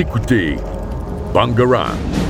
[0.00, 0.56] Écoutez
[1.34, 2.29] Bangarang.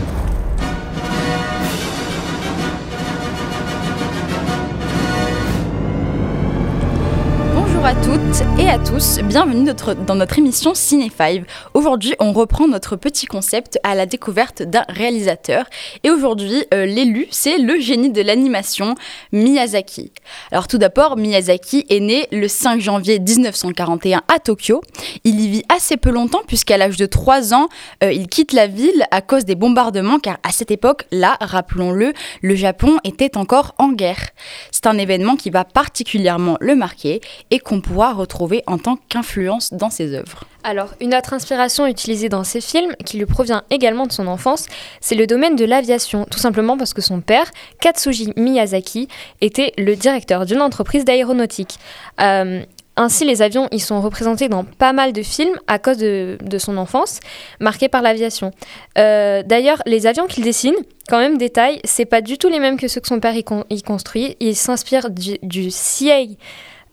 [8.59, 9.71] Et à tous, bienvenue
[10.07, 11.45] dans notre émission Ciné5.
[11.75, 15.67] Aujourd'hui, on reprend notre petit concept à la découverte d'un réalisateur.
[16.05, 18.95] Et aujourd'hui, euh, l'élu, c'est le génie de l'animation,
[19.33, 20.13] Miyazaki.
[20.53, 24.81] Alors tout d'abord, Miyazaki est né le 5 janvier 1941 à Tokyo.
[25.25, 27.69] Il y vit assez peu longtemps puisqu'à l'âge de 3 ans,
[28.03, 32.15] euh, il quitte la ville à cause des bombardements car à cette époque, là, rappelons-le,
[32.41, 34.31] le Japon était encore en guerre.
[34.71, 38.30] C'est un événement qui va particulièrement le marquer et qu'on pourra retrouver
[38.67, 40.45] en tant qu'influence dans ses œuvres.
[40.63, 44.67] Alors, une autre inspiration utilisée dans ses films, qui lui provient également de son enfance,
[45.01, 49.09] c'est le domaine de l'aviation, tout simplement parce que son père, Katsuji Miyazaki,
[49.41, 51.79] était le directeur d'une entreprise d'aéronautique.
[52.21, 52.63] Euh,
[52.97, 56.77] ainsi, les avions y sont représentés dans pas mal de films à cause de, son
[56.77, 57.21] enfance,
[57.59, 58.51] marquée par l'aviation.
[58.99, 60.75] Euh, d'ailleurs, les avions qu'il dessine,
[61.09, 63.83] quand même détail, c'est pas du tout les mêmes que ceux que son père y,
[63.83, 64.37] construit.
[64.41, 66.27] Il s'inspire du, du CIA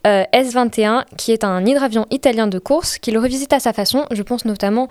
[0.07, 4.05] euh, S21, qui est un hydravion italien de course, qu'il revisite à sa façon.
[4.11, 4.87] Je pense notamment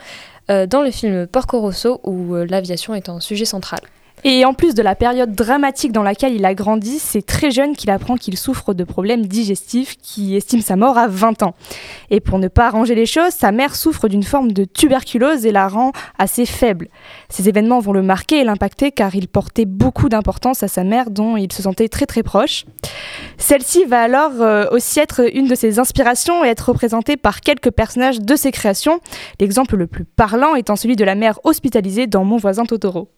[0.50, 3.81] euh, dans le film Porco Rosso, où euh, l'aviation est un sujet central.
[4.28, 7.77] Et en plus de la période dramatique dans laquelle il a grandi, c'est très jeune
[7.77, 11.55] qu'il apprend qu'il souffre de problèmes digestifs, qui estime sa mort à 20 ans.
[12.10, 15.52] Et pour ne pas arranger les choses, sa mère souffre d'une forme de tuberculose et
[15.52, 16.88] la rend assez faible.
[17.28, 21.12] Ces événements vont le marquer et l'impacter car il portait beaucoup d'importance à sa mère
[21.12, 22.64] dont il se sentait très très proche.
[23.38, 27.70] Celle-ci va alors euh, aussi être une de ses inspirations et être représentée par quelques
[27.70, 28.98] personnages de ses créations.
[29.38, 33.08] L'exemple le plus parlant étant celui de la mère hospitalisée dans Mon voisin Totoro.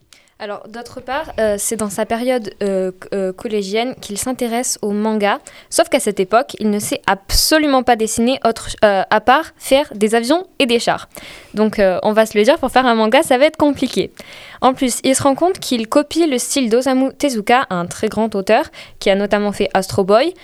[0.41, 5.41] Alors, d'autre part, euh, c'est dans sa période euh, euh, collégienne qu'il s'intéresse au manga,
[5.69, 10.15] sauf qu'à cette époque, il ne sait absolument pas dessiner autre, à part faire des
[10.15, 11.09] avions et des chars.
[11.55, 14.13] Donc, on va se le dire, pour faire un manga, ça va être compliqué.
[14.61, 18.33] En plus, il se rend compte qu'il copie le style d'Osamu Tezuka, un très grand
[18.37, 18.67] auteur,
[19.01, 20.35] qui a notamment fait Astro Boy.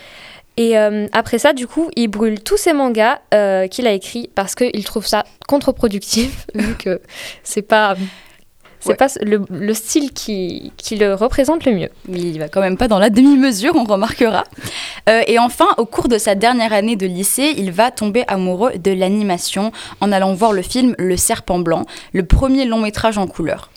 [0.56, 0.76] Et
[1.12, 3.20] après ça, du coup, il brûle tous ses mangas
[3.68, 7.00] qu'il a écrits parce qu'il trouve ça contre-productif, vu que
[7.44, 7.94] c'est pas
[8.84, 11.88] c'est pas le, style qui, qui, le représente le mieux.
[12.08, 14.44] Mais il va quand même pas dans la demi-mesure, on remarquera.
[15.08, 18.72] Euh, et enfin, au cours de sa dernière année de lycée, il va tomber amoureux
[18.76, 23.26] de l'animation en allant voir le film Le Serpent Blanc, le premier long métrage en
[23.26, 23.70] couleur.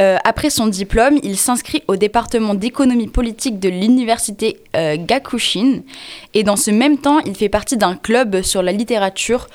[0.00, 5.82] Euh, après son diplôme, il s'inscrit au département d'économie politique de l'université euh, Gakushin.
[6.34, 9.46] Et dans ce même temps, il fait partie d'un club sur la littérature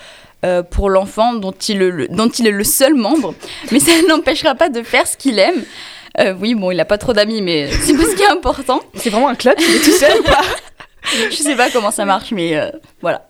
[0.45, 3.35] euh, pour l'enfant dont, il, dont il est le seul membre,
[3.72, 5.63] mais ça n'empêchera pas de faire ce qu'il aime.
[6.19, 8.79] Euh, oui, bon, il n'a pas trop d'amis, mais c'est pas ce qui est important.
[8.95, 10.41] C'est vraiment un club, il est tout seul ou pas?
[11.29, 12.69] Je sais pas comment ça marche, mais euh,
[13.01, 13.27] voilà.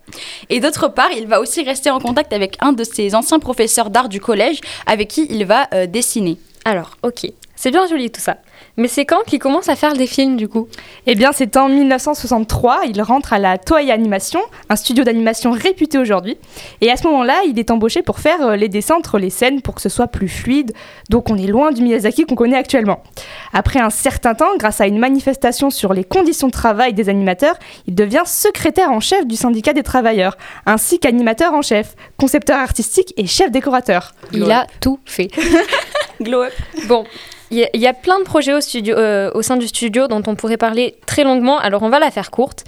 [0.49, 3.89] Et d'autre part, il va aussi rester en contact avec un de ses anciens professeurs
[3.89, 6.37] d'art du collège, avec qui il va dessiner.
[6.65, 7.27] Alors, ok,
[7.61, 8.37] c'est bien joli tout ça.
[8.77, 10.69] Mais c'est quand qu'il commence à faire des films du coup?
[11.07, 12.83] Eh bien, c'est en 1963.
[12.87, 14.39] Il rentre à la Toei Animation,
[14.69, 16.37] un studio d'animation réputé aujourd'hui.
[16.79, 19.61] Et à ce moment-là, il est embauché pour faire euh, les dessins entre les scènes
[19.61, 20.71] pour que ce soit plus fluide.
[21.09, 23.03] Donc, on est loin du Miyazaki qu'on connaît actuellement.
[23.51, 27.59] Après un certain temps, grâce à une manifestation sur les conditions de travail des animateurs,
[27.87, 33.13] il devient secrétaire en chef du syndicat des travailleurs, ainsi qu'animateur en chef, concepteur artistique
[33.17, 34.13] et chef décorateur.
[34.31, 35.27] Il a tout fait.
[36.21, 36.53] Glow up.
[36.87, 37.03] Bon,
[37.51, 40.35] il y, a plein de projets au, studio, euh, au sein du studio dont on
[40.35, 42.63] pourrait parler très longuement, alors on va la faire courte.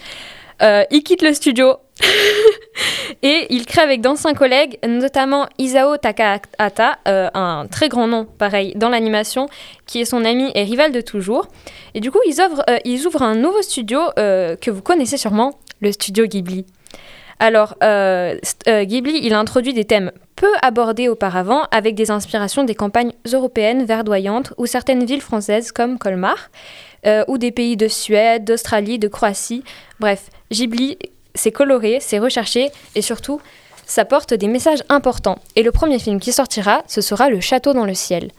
[0.63, 1.75] Euh, il quitte le studio
[3.23, 8.73] et il crée avec d'anciens collègues, notamment Isao Takahata, euh, un très grand nom, pareil,
[8.75, 9.47] dans l'animation,
[9.85, 11.47] qui est son ami et rival de toujours.
[11.93, 15.91] Et du coup, ils ouvrent, ils ouvrent un nouveau studio que vous connaissez sûrement, le
[15.91, 16.65] studio Ghibli.
[17.41, 23.85] Alors, Ghibli, il introduit des thèmes peu abordé auparavant avec des inspirations des campagnes européennes
[23.85, 26.49] verdoyantes ou certaines villes françaises comme Colmar,
[27.05, 29.63] euh, ou des pays de Suède, d'Australie, de Croatie.
[29.99, 30.97] Bref, Ghibli,
[31.35, 33.39] c'est coloré, c'est recherché et surtout,
[33.85, 35.37] ça porte des messages importants.
[35.55, 38.31] Et le premier film qui sortira, ce sera Le Château dans le ciel.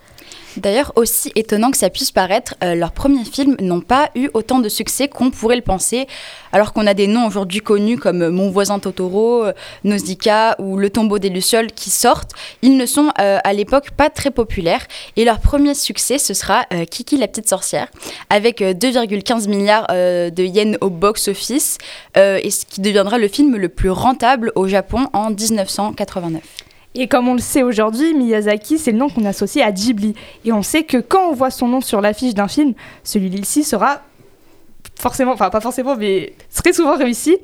[0.56, 4.58] D'ailleurs, aussi étonnant que ça puisse paraître, euh, leurs premiers films n'ont pas eu autant
[4.58, 6.06] de succès qu'on pourrait le penser,
[6.52, 9.52] alors qu'on a des noms aujourd'hui connus comme Mon voisin Totoro, euh,
[9.84, 12.32] Nausicaa ou Le tombeau des Lucioles qui sortent.
[12.60, 16.66] Ils ne sont euh, à l'époque pas très populaires et leur premier succès, ce sera
[16.90, 17.88] Kiki la petite sorcière,
[18.28, 21.78] avec 2,15 milliards de yens au box-office,
[22.16, 26.42] et ce qui deviendra le film le plus rentable au Japon en 1989.
[26.94, 30.14] Et comme on le sait aujourd'hui, Miyazaki, c'est le nom qu'on associe à Ghibli.
[30.44, 34.02] Et on sait que quand on voit son nom sur l'affiche d'un film, celui-ci sera
[35.02, 37.36] forcément, enfin pas forcément, mais très souvent réussi,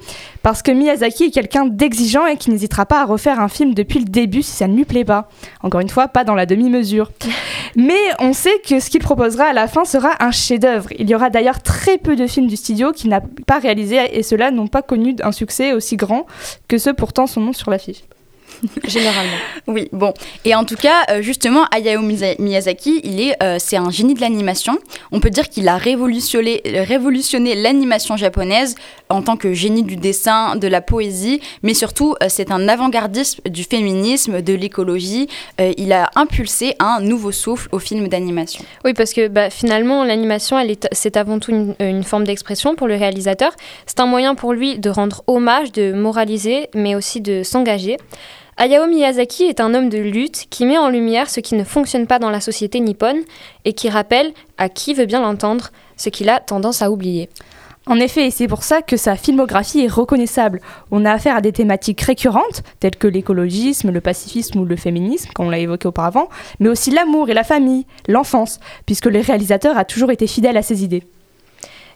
[0.42, 3.98] parce que Miyazaki est quelqu'un d'exigeant et qui n'hésitera pas à refaire un film depuis
[3.98, 5.28] le début si ça ne lui plaît pas.
[5.62, 7.10] Encore une fois, pas dans la demi-mesure.
[7.76, 10.90] Mais on sait que ce qu'il proposera à la fin sera un chef-d'œuvre.
[10.98, 14.22] Il y aura d'ailleurs très peu de films du studio qu'il n'a pas réalisé et
[14.22, 16.26] ceux-là n'ont pas connu un succès aussi grand
[16.68, 18.02] que ceux portant son nom sur l'affiche.
[18.86, 19.36] Généralement.
[19.66, 20.14] Oui, bon.
[20.44, 24.20] Et en tout cas, euh, justement, Hayao Miyazaki, il est, euh, c'est un génie de
[24.20, 24.78] l'animation.
[25.12, 28.74] On peut dire qu'il a révolutionné, révolutionné l'animation japonaise
[29.08, 33.48] en tant que génie du dessin, de la poésie, mais surtout, euh, c'est un avant-gardiste
[33.48, 35.28] du féminisme, de l'écologie.
[35.60, 38.64] Euh, il a impulsé un nouveau souffle au film d'animation.
[38.84, 42.74] Oui, parce que bah, finalement, l'animation, elle est, c'est avant tout une, une forme d'expression
[42.74, 43.52] pour le réalisateur.
[43.86, 47.96] C'est un moyen pour lui de rendre hommage, de moraliser, mais aussi de s'engager.
[48.60, 52.08] Hayao Miyazaki est un homme de lutte qui met en lumière ce qui ne fonctionne
[52.08, 53.20] pas dans la société nippone
[53.64, 57.28] et qui rappelle à qui veut bien l'entendre ce qu'il a tendance à oublier.
[57.86, 60.60] En effet, et c'est pour ça que sa filmographie est reconnaissable.
[60.90, 65.30] On a affaire à des thématiques récurrentes, telles que l'écologisme, le pacifisme ou le féminisme,
[65.36, 66.28] comme on l'a évoqué auparavant,
[66.58, 70.62] mais aussi l'amour et la famille, l'enfance, puisque le réalisateur a toujours été fidèle à
[70.62, 71.04] ses idées.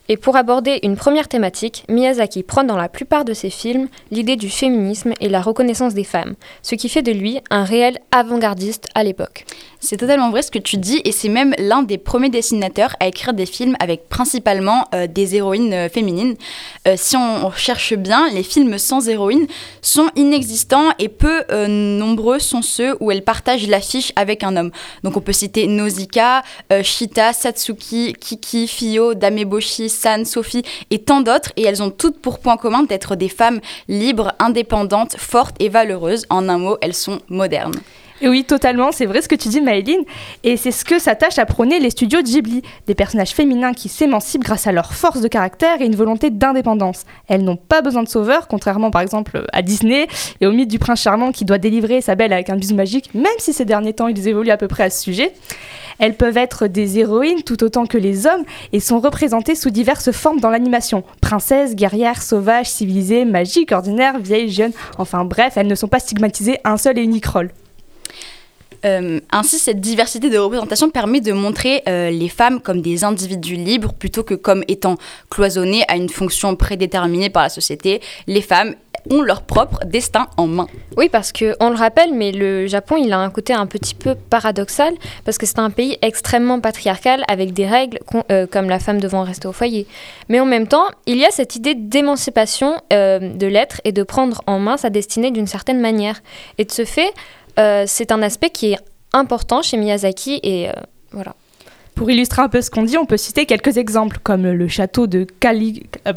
[0.09, 4.37] Et pour aborder une première thématique, Miyazaki prend dans la plupart de ses films l'idée
[4.37, 8.89] du féminisme et la reconnaissance des femmes, ce qui fait de lui un réel avant-gardiste
[8.95, 9.47] à l'époque.
[9.85, 13.09] C'est totalement vrai ce que tu dis, et c'est même l'un des premiers dessinateurs à
[13.09, 16.37] écrire des films avec principalement euh, des héroïnes euh, féminines.
[16.87, 19.49] Euh, si on cherche bien, les films sans héroïne
[19.81, 24.71] sont inexistants et peu nombreux sont ceux où elles partagent l'affiche avec un homme.
[25.03, 26.43] Donc on peut citer Nausicaa,
[26.83, 32.39] Shita, Satsuki, Kiki, Fio, Dameboshi, San, Sophie et tant d'autres, et elles ont toutes pour
[32.39, 36.27] point commun d'être des femmes libres, indépendantes, fortes et valeureuses.
[36.31, 37.81] En un mot, elles sont modernes.
[38.25, 40.05] Oui, totalement, c'est vrai ce que tu dis, Maëline.
[40.45, 42.63] Et c'est ce que s'attachent à prôner les studios Ghibli.
[42.87, 47.05] Des personnages féminins qui s'émancipent grâce à leur force de caractère et une volonté d'indépendance.
[47.27, 50.07] Elles n'ont pas besoin de sauveur, contrairement par exemple à Disney
[50.41, 53.13] et au mythe du prince charmant qui doit délivrer sa belle avec un bisou magique,
[53.13, 55.33] même si ces derniers temps ils évoluent à peu près à ce sujet.
[55.99, 60.13] Elles peuvent être des héroïnes tout autant que les hommes et sont représentées sous diverses
[60.13, 61.03] formes dans l'animation.
[61.21, 66.59] Princesses, guerrières, sauvages, civilisées, magiques, ordinaires, vieilles, jeunes, enfin bref, elles ne sont pas stigmatisées
[66.65, 67.51] un seul et unique rôle.
[68.85, 73.57] Euh, ainsi, cette diversité de représentation permet de montrer euh, les femmes comme des individus
[73.57, 74.97] libres plutôt que comme étant
[75.31, 78.01] cloisonnées à une fonction prédéterminée par la société.
[78.27, 78.75] Les femmes
[79.11, 80.69] ont leur propre destin en main.
[80.97, 83.97] Oui, parce que on le rappelle, mais le Japon, il a un côté un petit
[83.97, 84.95] peu paradoxal,
[85.25, 87.99] parce que c'est un pays extrêmement patriarcal avec des règles
[88.31, 89.89] euh, comme la femme devant rester au foyer.
[90.29, 94.43] Mais en même temps, il y a cette idée d'émancipation de l'être et de prendre
[94.47, 96.21] en main sa destinée d'une certaine manière.
[96.59, 97.13] Et de ce fait,
[97.59, 98.79] euh, c'est un aspect qui est
[99.13, 100.73] important chez Miyazaki et euh,
[101.13, 101.35] voilà.
[101.95, 105.07] Pour illustrer un peu ce qu'on dit, on peut citer quelques exemples, comme le château
[105.07, 105.27] de,
[106.07, 106.13] euh,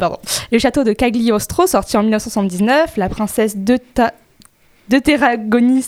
[0.94, 4.14] Cagliostro, sorti en 1979, la princesse de Ta-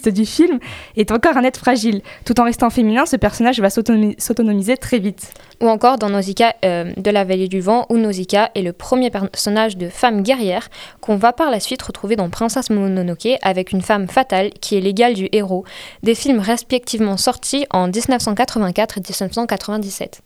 [0.08, 0.58] du film,
[0.96, 2.02] est encore un être fragile.
[2.26, 5.32] Tout en restant féminin, ce personnage va s'autonomi- s'autonomiser très vite.
[5.60, 9.10] Ou encore dans Nausicaa euh, de la vallée du vent, où Nausicaa est le premier
[9.10, 10.68] personnage de femme guerrière
[11.00, 14.80] qu'on va par la suite retrouver dans Princesse Mononoke avec une femme fatale qui est
[14.80, 15.64] l'égale du héros,
[16.04, 20.22] des films respectivement sortis en 1984 et 1997.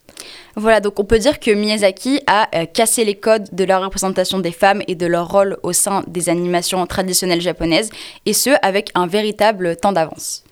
[0.56, 4.38] Voilà, donc on peut dire que Miyazaki a euh, cassé les codes de la représentation
[4.38, 7.90] des femmes et de leur rôle au sein des animations traditionnelles japonaises,
[8.26, 10.44] et ce, avec un véritable temps d'avance.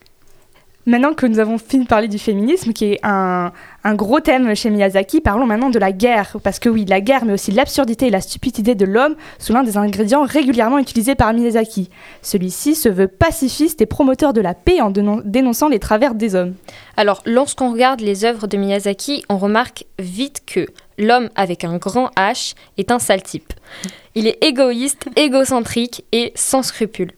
[0.86, 4.54] Maintenant que nous avons fini de parler du féminisme, qui est un, un gros thème
[4.54, 6.36] chez Miyazaki, parlons maintenant de la guerre.
[6.42, 9.62] Parce que oui, la guerre, mais aussi l'absurdité et la stupidité de l'homme sont l'un
[9.62, 11.88] des ingrédients régulièrement utilisés par Miyazaki.
[12.22, 16.34] Celui-ci se veut pacifiste et promoteur de la paix en dénon- dénonçant les travers des
[16.34, 16.54] hommes.
[16.96, 20.66] Alors, lorsqu'on regarde les œuvres de Miyazaki, on remarque vite que
[21.00, 23.52] l'homme avec un grand H est un sale type.
[24.14, 27.12] Il est égoïste, égocentrique et sans scrupules.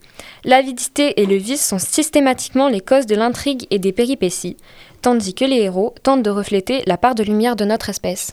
[0.45, 4.57] L'avidité et le vice sont systématiquement les causes de l'intrigue et des péripéties,
[5.01, 8.33] tandis que les héros tentent de refléter la part de lumière de notre espèce.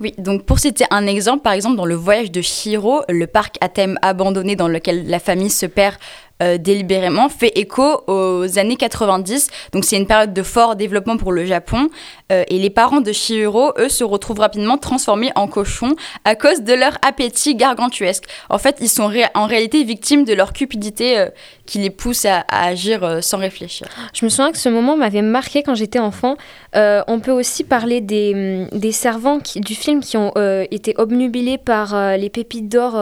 [0.00, 3.56] Oui, donc pour citer un exemple, par exemple dans le voyage de Shiro, le parc
[3.60, 5.94] à thème abandonné dans lequel la famille se perd
[6.42, 9.48] euh, délibérément fait écho aux années 90.
[9.72, 11.88] Donc c'est une période de fort développement pour le Japon.
[12.32, 16.62] Euh, et les parents de Shihiro, eux, se retrouvent rapidement transformés en cochons à cause
[16.62, 18.24] de leur appétit gargantuesque.
[18.50, 21.28] En fait, ils sont en réalité victimes de leur cupidité euh,
[21.66, 23.86] qui les pousse à, à agir euh, sans réfléchir.
[24.12, 26.36] Je me souviens que ce moment m'avait marqué quand j'étais enfant.
[26.76, 30.94] Euh, on peut aussi parler des, des servants qui- du film qui ont euh, été
[30.98, 33.00] obnubilés par les pépites d'or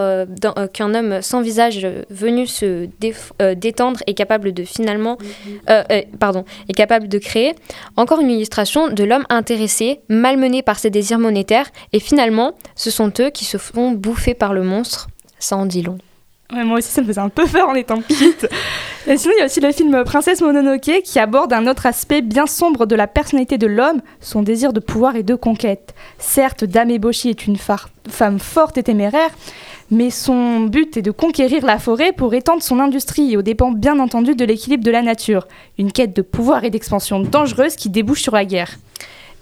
[0.73, 2.88] qu'un homme sans visage venu se,
[3.54, 5.19] d'étendre et capable de finalement,
[5.71, 5.83] euh,
[6.21, 7.54] pardon, est capable de créer.
[7.97, 13.12] Encore une illustration de l'homme intéressé, malmené par ses désirs monétaires, et finalement, ce sont
[13.21, 15.09] eux qui se font bouffer par le monstre.
[15.38, 15.99] Ça en dit long.
[16.52, 18.47] Ouais, moi aussi, ça me faisait un peu peur en étant petite.
[19.06, 22.21] Et sinon, il y a aussi le film Princesse Mononoke qui aborde un autre aspect
[22.21, 25.94] bien sombre de la personnalité de l'homme, son désir de pouvoir et de conquête.
[26.18, 29.30] Certes, Dame Eboshi est une femme forte et téméraire,
[29.90, 33.99] mais son but est de conquérir la forêt pour étendre son industrie aux dépens bien
[33.99, 35.49] entendu de l'équilibre de la nature.
[35.78, 38.76] Une quête de pouvoir et d'expansion dangereuse qui débouche sur la guerre.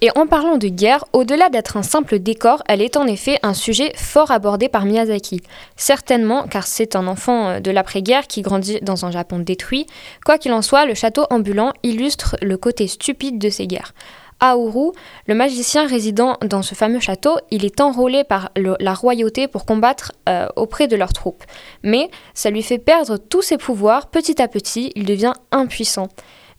[0.03, 3.53] Et en parlant de guerre, au-delà d'être un simple décor, elle est en effet un
[3.53, 5.41] sujet fort abordé par Miyazaki.
[5.75, 9.85] Certainement, car c'est un enfant euh, de l'après-guerre qui grandit dans un Japon détruit.
[10.25, 13.93] Quoi qu'il en soit, le château ambulant illustre le côté stupide de ces guerres.
[14.39, 14.91] Aoru,
[15.27, 20.13] le magicien résidant dans ce fameux château, il est enrôlé par la royauté pour combattre
[20.27, 21.43] euh, auprès de leurs troupes.
[21.83, 26.09] Mais ça lui fait perdre tous ses pouvoirs, petit à petit, il devient impuissant.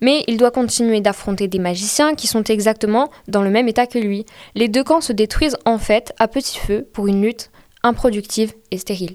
[0.02, 3.98] Mais il doit continuer d'affronter des magiciens qui sont exactement dans le même état que
[3.98, 4.26] lui.
[4.54, 7.50] Les deux camps se détruisent en fait à petit feu pour une lutte
[7.82, 9.14] improductive et stérile.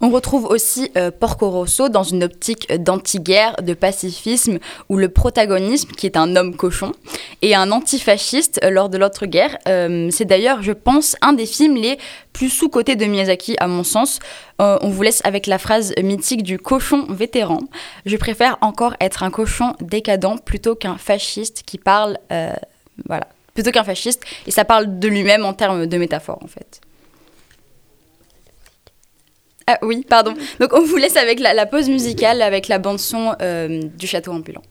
[0.00, 5.90] On retrouve aussi euh, Porco Rosso dans une optique d'anti-guerre, de pacifisme, où le protagonisme,
[5.90, 6.92] qui est un homme cochon,
[7.42, 9.58] est un antifasciste euh, lors de l'autre guerre.
[9.66, 11.98] Euh, c'est d'ailleurs, je pense, un des films les
[12.32, 14.20] plus sous-cotés de Miyazaki, à mon sens.
[14.60, 17.58] Euh, on vous laisse avec la phrase mythique du cochon vétéran.
[18.06, 22.18] Je préfère encore être un cochon décadent plutôt qu'un fasciste qui parle...
[22.30, 22.52] euh,
[23.06, 24.22] voilà, plutôt qu'un fasciste.
[24.46, 26.80] Et ça parle de lui-même en termes de métaphore, en fait.
[29.70, 30.32] Ah oui, pardon.
[30.60, 34.32] Donc on vous laisse avec la, pause musicale, avec la bande son euh, du château
[34.32, 34.62] ambulant.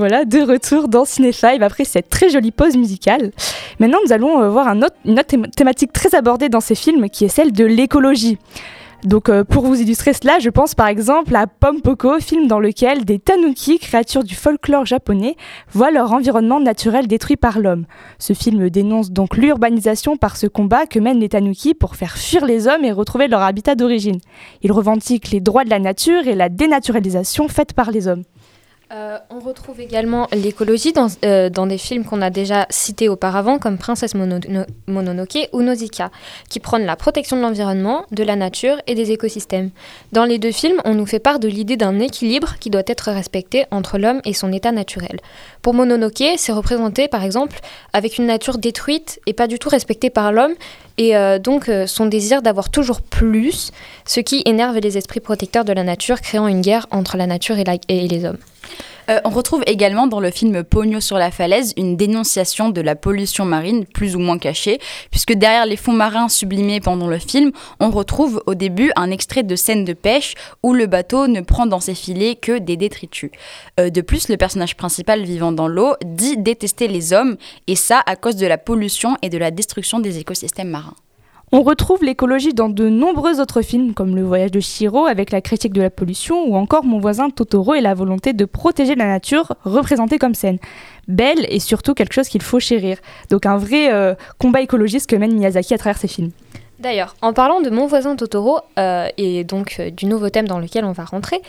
[0.00, 3.30] Voilà de retour dans Ciné5 après cette très jolie pause musicale.
[3.78, 7.26] Maintenant, nous allons euh, voir une autre thém- thématique très abordée dans ces films qui
[7.26, 8.38] est celle de l'écologie.
[9.04, 13.04] Donc euh, pour vous illustrer cela, je pense par exemple à Pompoko, film dans lequel
[13.06, 15.36] des tanuki, créatures du folklore japonais,
[15.72, 17.86] voient leur environnement naturel détruit par l'homme.
[18.18, 22.44] Ce film dénonce donc l'urbanisation par ce combat que mènent les tanuki pour faire fuir
[22.44, 24.18] les hommes et retrouver leur habitat d'origine.
[24.62, 28.24] Il revendique les droits de la nature et la dénaturalisation faite par les hommes.
[28.92, 33.60] Euh, on retrouve également l'écologie dans, euh, dans, des films qu'on a déjà cités auparavant,
[33.60, 36.10] comme Princesse Mononoke ou Nausicaa,
[36.48, 39.70] qui prônent la protection de l'environnement, de la nature et des écosystèmes.
[40.10, 43.12] Dans les deux films, on nous fait part de l'idée d'un équilibre qui doit être
[43.12, 45.20] respecté entre l'homme et son état naturel.
[45.62, 47.60] Pour Mononoke, c'est représenté par exemple
[47.92, 50.54] avec une nature détruite et pas du tout respectée par l'homme,
[50.98, 53.70] et euh, donc son désir d'avoir toujours plus,
[54.04, 57.56] ce qui énerve les esprits protecteurs de la nature, créant une guerre entre la nature
[57.56, 58.38] et les hommes.
[59.08, 62.96] Euh, on retrouve également dans le film Pogno sur la falaise une dénonciation de la
[62.96, 64.80] pollution marine plus ou moins cachée,
[65.10, 69.42] puisque derrière les fonds marins sublimés pendant le film, on retrouve au début un extrait
[69.42, 73.30] de scène de pêche où le bateau ne prend dans ses filets que des détritus.
[73.78, 78.02] Euh, de plus, le personnage principal vivant dans l'eau dit détester les hommes, et ça
[78.06, 80.96] à cause de la pollution et de la destruction des écosystèmes marins.
[81.52, 85.40] On retrouve l'écologie dans de nombreux autres films, comme Le Voyage de Shiro avec la
[85.40, 89.06] critique de la pollution, ou encore Mon voisin Totoro et la volonté de protéger la
[89.06, 90.58] nature, représentée comme scène.
[91.08, 92.98] Belle et surtout quelque chose qu'il faut chérir.
[93.30, 96.30] Donc un vrai euh, combat écologiste que mène Miyazaki à travers ses films.
[96.78, 100.60] D'ailleurs, en parlant de Mon voisin Totoro, euh, et donc euh, du nouveau thème dans
[100.60, 101.42] lequel on va rentrer,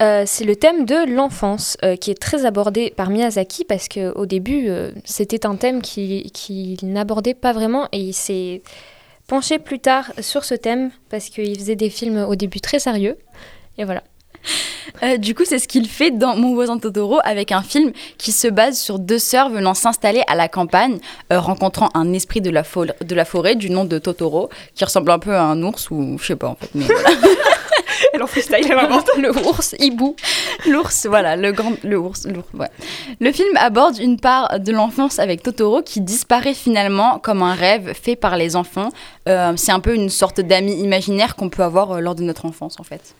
[0.00, 4.68] c'est le thème de l'enfance qui est très abordé par Miyazaki parce qu'au début,
[5.02, 8.60] c'était un thème qu'il qui n'abordait pas vraiment et c'est
[9.26, 13.16] penché plus tard sur ce thème parce qu'il faisait des films au début très sérieux.
[13.78, 14.02] Et voilà.
[15.02, 18.32] Euh, du coup, c'est ce qu'il fait dans Mon voisin Totoro avec un film qui
[18.32, 20.98] se base sur deux sœurs venant s'installer à la campagne,
[21.32, 25.10] euh, rencontrant un esprit de la, de la, forêt du nom de Totoro, qui ressemble
[25.10, 26.70] un peu à un ours ou je sais pas en fait.
[26.74, 26.86] Mais
[28.12, 28.66] elle en freestyle,
[29.18, 30.16] le ours, hibou.
[30.66, 32.48] L'ours, voilà, le grand, le ours, l'ours,
[33.20, 37.92] Le film aborde une part de l'enfance avec Totoro qui disparaît finalement comme un rêve
[37.94, 38.90] fait par les enfants.
[39.28, 42.46] Euh, c'est un peu une sorte d'ami imaginaire qu'on peut avoir euh, lors de notre
[42.46, 43.14] enfance, en fait.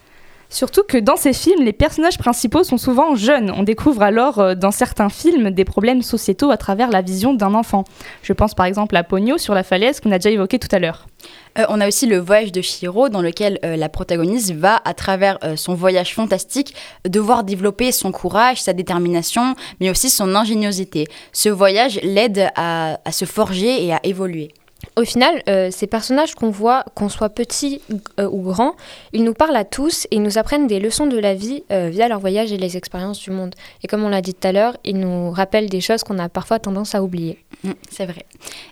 [0.55, 3.51] Surtout que dans ces films, les personnages principaux sont souvent jeunes.
[3.57, 7.55] On découvre alors euh, dans certains films des problèmes sociétaux à travers la vision d'un
[7.55, 7.83] enfant.
[8.23, 10.79] Je pense par exemple à Pogno sur la falaise qu'on a déjà évoqué tout à
[10.79, 11.07] l'heure.
[11.59, 14.95] Euh, on a aussi le voyage de Shiro dans lequel euh, la protagoniste va, à
[14.95, 21.09] travers son voyage fantastique, devoir développer son courage, sa détermination, mais aussi son ingéniosité.
[21.33, 24.53] Ce voyage l'aide à se forger et à évoluer.
[24.97, 27.81] Au final, euh, ces personnages qu'on voit, qu'on soit petits
[28.21, 28.75] euh, ou grands,
[29.13, 31.89] ils nous parlent à tous et ils nous apprennent des leçons de la vie euh,
[31.91, 33.55] via leur voyage et les expériences du monde.
[33.83, 36.29] Et comme on l'a dit tout à l'heure, ils nous rappellent des choses qu'on a
[36.29, 37.39] parfois tendance à oublier.
[37.65, 38.25] Mmh, c'est vrai.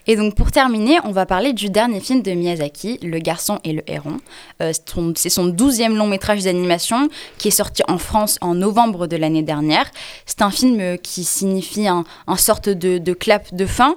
[0.07, 3.73] Et donc pour terminer, on va parler du dernier film de Miyazaki, Le garçon et
[3.73, 4.17] le héron.
[4.59, 9.43] c'est son douzième long métrage d'animation qui est sorti en France en novembre de l'année
[9.43, 9.89] dernière.
[10.25, 12.05] C'est un film qui signifie un,
[12.37, 13.95] sorte de clap de fin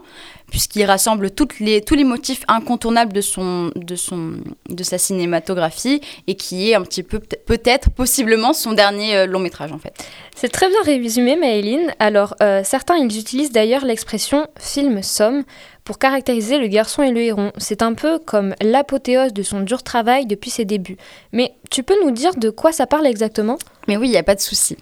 [0.51, 1.31] puisqu'il rassemble
[1.61, 4.35] les, tous les motifs incontournables de, son, de, son,
[4.69, 9.41] de sa cinématographie et qui est un petit peu, peut-être, possiblement, son dernier euh, long
[9.41, 9.95] métrage en fait.
[10.35, 11.93] C'est très bien résumé, Maëline.
[11.99, 15.45] Alors, euh, certains, ils utilisent d'ailleurs l'expression film somme
[15.85, 17.53] pour caractériser le garçon et le héron.
[17.59, 20.97] C'est un peu comme l'apothéose de son dur travail depuis ses débuts.
[21.33, 23.57] Mais tu peux nous dire de quoi ça parle exactement?
[23.89, 24.77] Mais oui, il n'y a pas de souci.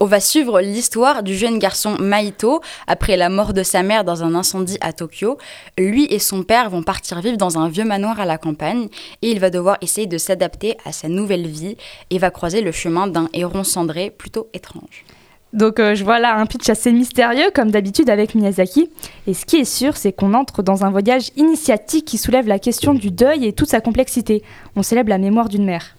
[0.00, 4.22] on va suivre l'histoire du jeune garçon Maito après la mort de sa mère dans
[4.22, 5.38] un incendie à Tokyo.
[5.78, 8.88] Lui et son père vont partir vivre dans un vieux manoir à la campagne
[9.22, 11.76] et il va devoir essayer de s'adapter à sa nouvelle vie
[12.10, 15.04] et va croiser le chemin d'un héron cendré plutôt étrange.
[15.52, 18.88] Donc euh, je vois là un pitch assez mystérieux comme d'habitude avec Miyazaki.
[19.26, 22.58] Et ce qui est sûr, c'est qu'on entre dans un voyage initiatique qui soulève la
[22.58, 24.42] question du deuil et toute sa complexité.
[24.76, 25.96] On célèbre la mémoire d'une mère.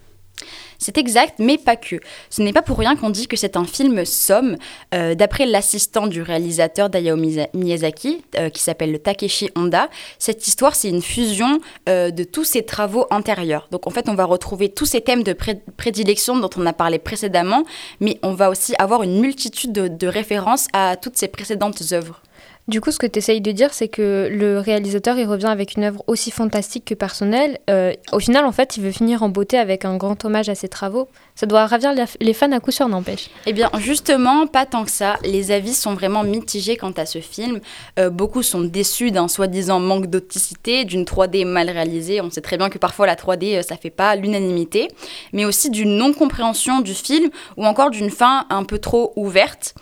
[0.82, 1.98] C'est exact, mais pas que.
[2.32, 4.58] Ce n'est pas pour rien qu'on dit que c'est un film somme.
[4.96, 7.15] Euh, d'après l'assistant du réalisateur Dayao
[7.54, 12.63] Miyazaki, euh, qui s'appelle Takeshi Honda, cette histoire, c'est une fusion euh, de tous ses
[12.63, 13.67] travaux antérieurs.
[13.70, 15.38] Donc en fait, on va retrouver tous ces thèmes de
[15.78, 17.63] prédilection dont on a parlé précédemment,
[18.00, 22.24] mais on va aussi avoir une multitude de références à toutes ses précédentes œuvres.
[22.67, 25.76] Du coup, ce que tu essayes de dire, c'est que le réalisateur, il revient avec
[25.76, 27.60] une œuvre aussi fantastique que personnelle.
[27.69, 30.56] Euh, au final, en fait, il veut finir en beauté avec un grand hommage à
[30.56, 31.10] ses travaux.
[31.36, 33.30] Ça doit ravir les fans à coup sûr, n'empêche.
[33.46, 35.17] Eh bien, justement, pas tant que ça.
[35.24, 37.62] Les avis sont vraiment mitigés quant à ce film.
[38.00, 42.22] Euh, beaucoup sont déçus d'un soi-disant manque d'auticité, d'une 3D mal réalisée.
[42.22, 44.89] On sait très bien que parfois la 3D, euh, ça fait pas l'unanimité.
[45.34, 49.74] Mais aussi d'une non-compréhension du film ou encore d'une fin un peu trop ouverte.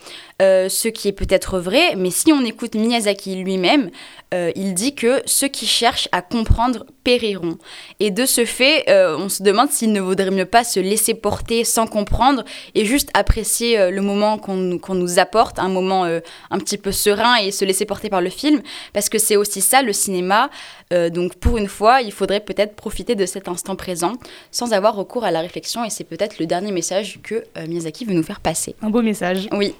[0.41, 3.89] Euh, ce qui est peut-être vrai, mais si on écoute Miyazaki lui-même,
[4.31, 7.57] il dit que ceux qui cherchent à comprendre périront.
[7.99, 8.85] Et de ce fait,
[9.17, 12.43] on se demande s'il ne vaudrait mieux pas se laisser porter sans comprendre
[12.75, 17.51] et juste apprécier le moment qu'on nous apporte, un moment un petit peu serein et
[17.51, 18.61] se laisser porter par le film,
[18.93, 20.49] parce que c'est aussi ça le cinéma.
[20.91, 24.13] donc pour une fois, il faudrait peut-être profiter de cet instant présent
[24.51, 28.13] sans avoir recours à la réflexion, et c'est peut-être le dernier message que Miyazaki veut
[28.13, 28.75] nous faire passer.
[28.81, 29.47] Un beau message.
[29.51, 29.73] Oui.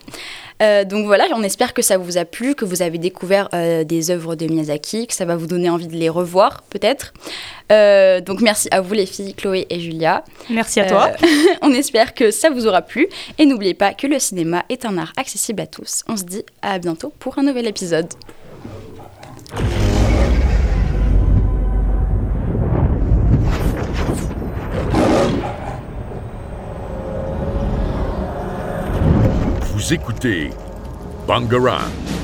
[0.61, 3.83] Euh, donc voilà, on espère que ça vous a plu, que vous avez découvert euh,
[3.83, 7.13] des œuvres de Miyazaki, que ça va vous donner envie de les revoir peut-être.
[7.71, 10.23] Euh, donc merci à vous les filles, Chloé et Julia.
[10.49, 11.11] Merci à toi.
[11.61, 14.97] on espère que ça vous aura plu et n'oubliez pas que le cinéma est un
[14.97, 16.03] art accessible à tous.
[16.07, 18.09] On se dit à bientôt pour un nouvel épisode.
[29.73, 30.49] Vous écoutez
[31.25, 32.18] Bangarang.